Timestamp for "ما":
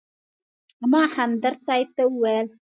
0.91-1.01